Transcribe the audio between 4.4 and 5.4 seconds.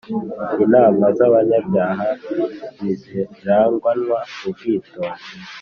ubwitonzi.